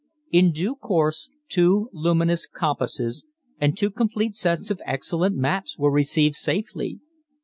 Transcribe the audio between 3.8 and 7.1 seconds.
complete sets of excellent maps were received safely.